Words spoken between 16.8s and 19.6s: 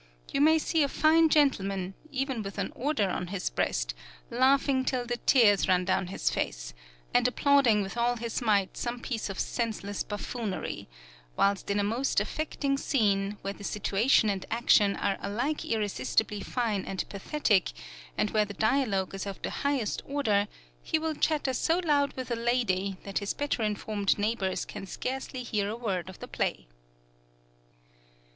and pathetic, and where the dialogue is of the